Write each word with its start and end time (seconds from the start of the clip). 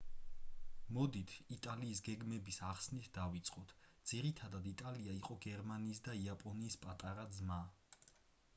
მოდით 0.97 1.33
იტალიის 1.55 2.01
გეგმების 2.07 2.57
ახსნით 2.69 3.09
დავიწყოთ 3.17 3.75
ძირითადად 4.13 4.71
იტალია 4.73 5.15
იყო 5.21 5.39
გერმანიისა 5.47 6.05
და 6.09 6.19
იაპონიის 6.23 6.83
პატარა 6.87 7.29
ძმა 7.37 7.61